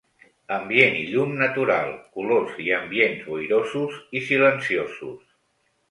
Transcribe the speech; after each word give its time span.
Ambient 0.53 0.95
i 0.99 1.03
llum 1.09 1.35
natural; 1.41 1.93
colors 2.17 2.57
i 2.65 2.73
ambients 2.81 3.23
boirosos 3.31 4.03
i 4.21 4.27
silenciosos. 4.33 5.19